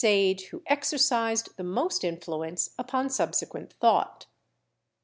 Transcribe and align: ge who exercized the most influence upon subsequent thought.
ge 0.03 0.41
who 0.49 0.63
exercized 0.65 1.55
the 1.57 1.63
most 1.63 2.03
influence 2.03 2.71
upon 2.79 3.07
subsequent 3.07 3.73
thought. 3.79 4.25